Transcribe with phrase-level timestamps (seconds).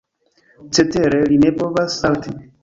[0.77, 2.35] Cetere, li ne povas salti.